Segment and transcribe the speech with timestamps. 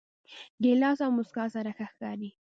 [0.63, 2.29] ګیلاس له موسکا سره ښه ښکاري.